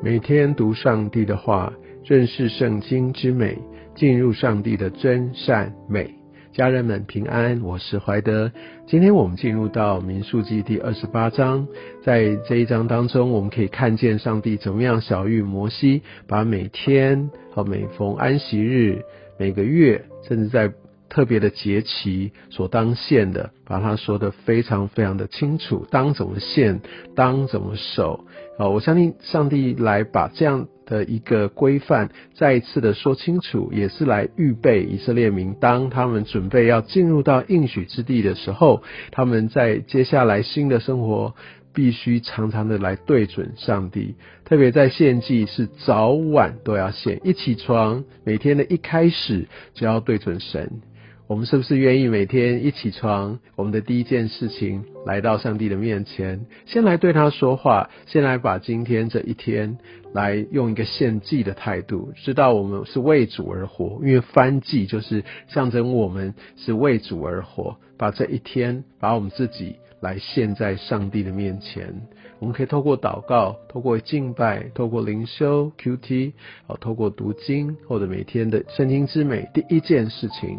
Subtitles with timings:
[0.00, 1.72] 每天读上帝的话，
[2.04, 3.58] 认识圣经之美，
[3.96, 6.14] 进入上帝的真善美。
[6.52, 8.52] 家人们平安，我是怀德。
[8.86, 11.66] 今天我们进入到民数记第二十八章，
[12.04, 19.02] 在这一章当中，我们可以看见上帝怎么样小谕摩西，把每天和每逢安息日、
[19.36, 20.72] 每个月，甚至在
[21.08, 26.80] 特别的节期所当献的，把它说的非常非常的清楚，当怎么献，
[27.14, 28.24] 当怎么守。
[28.58, 38.82] 啊，我相信上帝来把这样的一个规范再一次的说清楚，也是来预备以色列民，当他们准备要进入到应许之地的时候，
[39.12, 41.34] 他们在接下来新的生活
[41.72, 50.80] 必须常常的来对准上帝，特别在献祭是早晚都要献，一起床每天的一开始就要对准神。
[51.28, 59.76] 我们是不是愿意每天一起床，我们的第一件事情来到上帝的面前，先来对他说话，先来把今天这一天
[60.14, 71.94] 来用一个献祭的态度，知道我们是为主而活，因为翻祭就是象征我们是为主而活，把这一天把我们自己来献在上帝的面前。
[72.38, 76.32] 我们可以透过祷告，透过敬拜，透过灵修 Q T，
[76.68, 80.58] 哦，透过读经或者每天的圣经之美，第一件事情。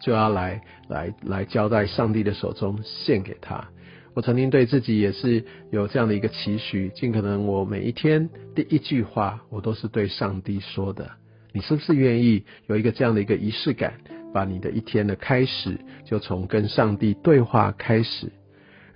[0.00, 3.68] 就要来来来交在上帝的手中献给他。
[4.14, 11.10] 我曾经对自己也是有这样的一个期许，尽可能我每一天第一句话我都是对上帝说的。
[11.52, 13.94] 你是不是愿意有一个这样的一个仪式感，
[14.32, 18.32] 把你的一天的开始就从跟上帝对话开始？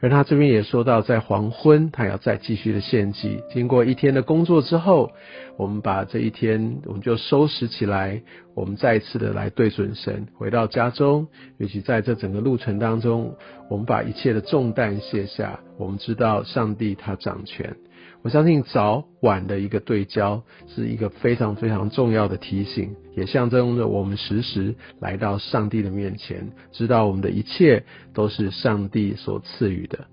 [0.00, 3.42] 而他这边也说到，在黄昏，他要再继续的献祭。
[3.52, 5.12] 经过一天的工作之后，
[5.58, 8.22] 我们把这一天，我们就收拾起来，
[8.54, 11.28] 我们再一次的来对准神，回到家中。
[11.58, 13.36] 尤其在这整个路程当中，
[13.68, 17.77] 我们把一切的重担卸下，我们知道上帝他掌权。
[18.22, 30.06] 我相信早晚的一个对焦是一个非常非常重要的提醒，也象征着我们时时来到上帝的面前，知道我们的一切都是上帝所赐予的。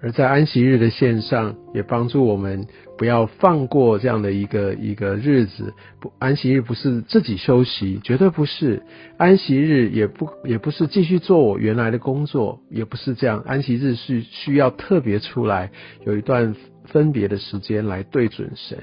[0.00, 5.74] 而在安息日的线上，也帮助我们不要放过这样的一个一个日子。
[6.00, 8.80] 不，安息日不是自己休息，绝对不是。
[9.16, 13.42] 安息日也不也不是继续做我原来的工作，也不是这样。
[13.44, 15.72] 安息日是需要特别出来，
[16.06, 16.54] 有一段
[16.92, 18.78] 分别的时间来对准神。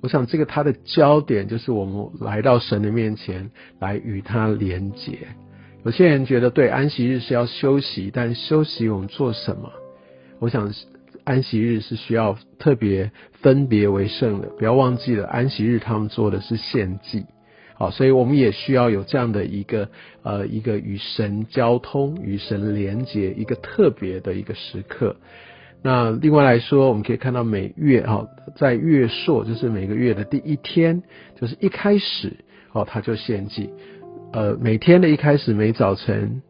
[0.00, 3.50] 我想这个它的焦点就是我们来到神的面前，
[3.80, 5.18] 来与他连结。
[5.84, 9.72] 有些人觉得对安息日是要休息，但休息我们做什么？
[10.38, 10.72] 我想
[11.24, 13.10] 安息日是需要特别
[13.40, 17.26] 分别为圣的，不要忘记了安息日他们做的是献祭，
[17.74, 19.88] 好，所以我们也需要有这样的一个
[20.22, 25.16] 呃一个与神交通、与神连接一个特别的一个时刻。
[25.82, 31.02] 那另外来说，我们可以看到每月哈在月朔就是每个月的第一天，
[31.40, 32.32] 就是一开始
[32.72, 33.70] 哦他就献祭，
[34.32, 36.42] 呃每天的一开始每早晨，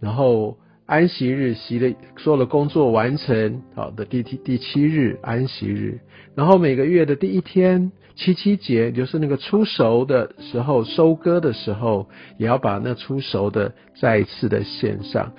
[0.00, 0.56] 然后。
[0.90, 6.00] 安息日，习的所有的工作完成，好的第七第七日安息日，
[6.34, 12.08] 然后每个月的第一天七七节，就是那个出熟的时候，收割的时候，
[12.38, 15.32] 也要把那出熟的再一次的献上，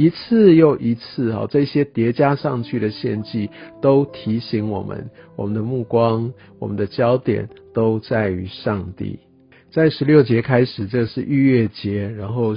[0.00, 3.50] 一次又一次，哈，这些叠加上去的献祭，
[3.82, 9.18] 都提醒我们，我们的目光，我们的焦点都在于上帝。
[9.70, 12.54] 在十六节开始，这是逾越节，然后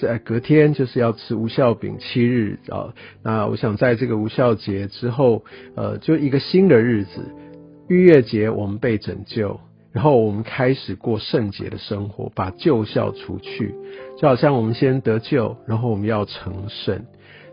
[0.00, 2.92] 在隔天就是要吃无效饼七日啊。
[3.22, 5.44] 那我想在这个无效节之后，
[5.76, 7.22] 呃，就一个新的日子，
[7.88, 9.60] 逾越节我们被拯救，
[9.92, 13.74] 然后我们开始过圣洁的生活，把旧校除去，
[14.18, 17.04] 就好像我们先得救，然后我们要成圣。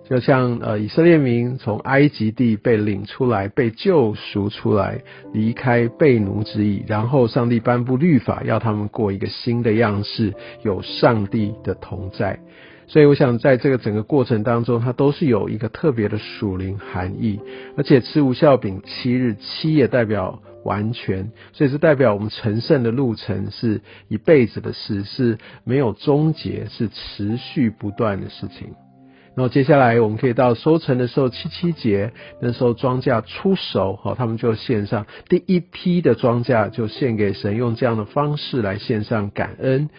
[0.10, 5.02] 就像呃以色列民从埃及地被领出来，被救赎出来，
[5.34, 10.34] 离开被奴之意，然后上帝颁布律法，要他们过一个新的样式，
[10.64, 12.40] 有上帝的同在。
[12.88, 17.40] 所以我想在这个整个过程当中，它都是有一个特别的属灵含义。
[17.76, 28.74] 而且吃无效饼七日，七也代表完全，所以是代表我们成圣的路程是一辈子的事，是没有终结，是持续不断的事情。
[29.38, 32.12] 然后接下来我们可以到收成的时候，七七节
[32.42, 39.92] 那时候庄稼出熟，好，他们就献上第一批的庄稼，就献给神，用这样的方式来献上感恩。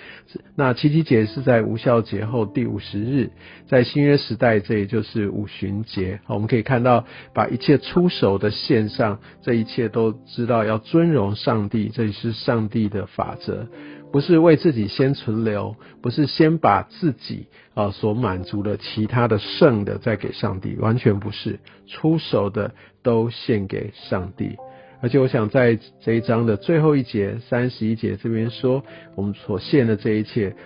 [0.57, 3.31] 那七七节是在无效节后第五十日，
[3.69, 6.19] 在新约时代，这也就是五旬节。
[6.25, 13.69] 好，我们可以看到，把一切出手的献上，这一切都知道要尊荣上帝，这也是上帝的法则。
[14.13, 22.73] 不是为自己先存留，不是先把自己啊所满足的其他的剩的再给上帝，完全不是，出手的
[23.03, 24.57] 都献给上帝。
[25.01, 28.83] 而且我想在这一章的最后一节三十一节这边说，
[29.15, 30.57] 我们所献的这一切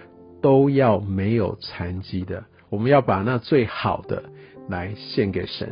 [0.40, 4.22] 都要没有残疾的，我们要把那最好的
[4.68, 5.68] 来献给神。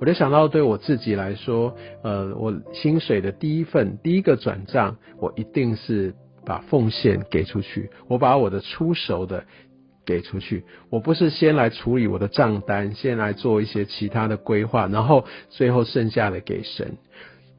[0.00, 6.14] 我就想到对我自己来说，呃，我薪水的第一份第一个转账，我一定是
[6.44, 9.44] 把奉献给出去，我把我的出手的
[10.06, 16.96] 给出去，我不是先来处理我的账单，先来做一些其他的规划，然后最后剩下的给神。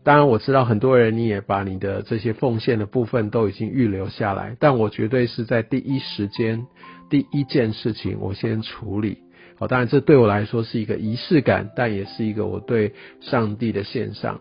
[0.03, 6.65] 当然我知道很多人你也把你的这些奉献的部分都已经预留下来，但我绝对是在第一时间
[7.09, 9.19] 第一件事情我先处理。
[9.57, 14.39] 好，当然这对我来说是一个仪式感，但也是一个我对上帝的献上。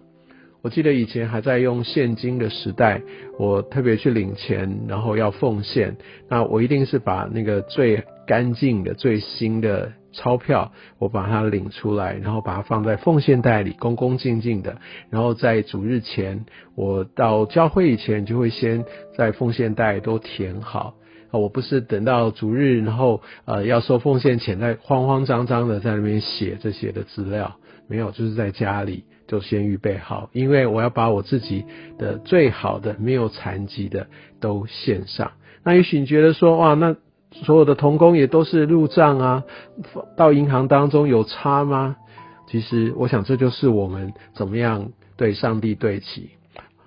[0.69, 3.01] 我记得以前还在用现金的时代，
[3.39, 5.97] 我特别去领钱，然后要奉献，
[6.29, 14.77] 那我一定是把那个最干净的、最新的钞票，我把它领出来，然后把它放在奉献袋里，恭恭敬敬的。
[15.09, 16.45] 然后在主日前，
[16.75, 18.85] 我到教会以前，就会先
[19.17, 20.97] 在奉献袋都填好。
[21.31, 27.57] 啊，我不是等到主日，然后呃要收奉献钱，再慌慌张张的在那边写这些的资料，
[27.89, 31.65] 没有，就是在家里就先预备好，因为我要把我自己
[31.99, 34.09] 的最好的、没有残疾的
[34.41, 35.31] 都献上。
[35.63, 36.97] 那也许你觉得说，哇，那
[37.31, 39.45] 所有的童工也都是入账啊，
[40.17, 41.97] 到银行当中有差吗？
[42.49, 46.31] 其实，我想这就是我们怎么样对上帝对齐。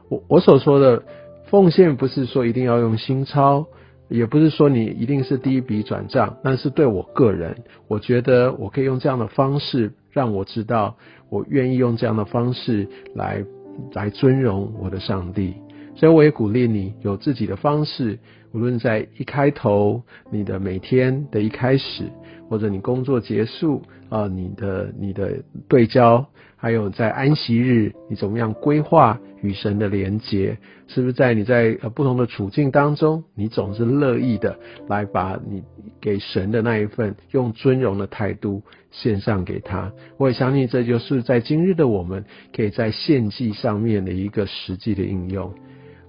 [0.09, 1.03] 我我所说的
[1.45, 3.67] 奉献，不是说一定要用新钞。
[4.11, 10.97] 也不是说你一定是第一笔转账，但是对我个人，我觉得我可以用这样的方式让我知道，
[11.29, 13.45] 我愿意用这样的方式来
[13.93, 15.55] 来尊荣我的上帝。
[15.95, 18.19] 所以我也鼓励你有自己的方式，
[18.53, 22.11] 无论在一开头，你的每天的一开始，
[22.49, 26.27] 或者你工作结束啊，你的你的对焦。
[26.57, 30.59] 还有在安息日，你怎么样规划与神的连接？
[30.87, 35.63] 是不是在你在呃不同的处境当中，你总是乐意的来把你
[35.99, 38.61] 给神的那一份用尊荣的态度
[38.91, 39.91] 献上给他？
[40.17, 42.25] 我也相信这就是在今日的我们
[42.55, 45.51] 可以在献祭上面的一个实际的应用。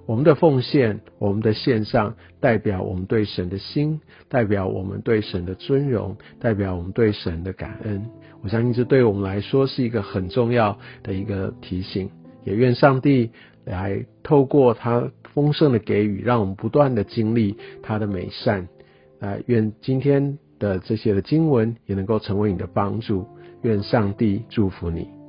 [0.05, 8.05] 我们的奉献，我们的献上，代表我们对神的心，代表我们对神的尊荣，代表我们对神的感恩。
[8.43, 12.11] 我相信这对我们来说是一个很重要的一个提醒。
[12.45, 13.31] 也愿上帝
[13.65, 18.67] 来透过他丰盛的给予，让我们不断的经历他的美善。
[19.21, 23.25] 啊，愿今天的这些的经文也能够成为你的帮助。
[23.63, 25.22] 愿上帝祝福你。